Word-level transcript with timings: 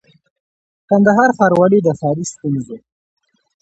کندهار 0.89 1.29
ښاروالۍ 1.37 1.79
د 1.83 1.87
ښاري 1.99 2.25
ستونزو 2.31 2.77